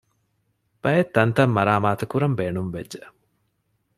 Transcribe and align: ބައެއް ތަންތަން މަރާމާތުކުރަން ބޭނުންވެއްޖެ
ބައެއް 0.81 1.13
ތަންތަން 1.15 1.53
މަރާމާތުކުރަން 1.57 2.35
ބޭނުންވެއްޖެ 2.39 3.01